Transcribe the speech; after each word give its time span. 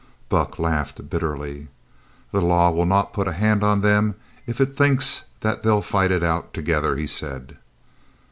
Buck 0.29 0.57
laughed 0.57 1.11
bitterly. 1.11 1.67
"The 2.31 2.41
law 2.41 2.71
will 2.71 2.87
not 2.87 3.13
put 3.13 3.27
a 3.27 3.33
hand 3.33 3.63
on 3.63 3.81
them 3.81 4.15
if 4.47 4.59
it 4.59 4.75
thinks 4.75 5.25
that 5.41 5.61
they'll 5.61 5.83
fight 5.83 6.09
it 6.09 6.23
out 6.23 6.55
together," 6.55 6.95
he 6.95 7.05
said. 7.05 7.57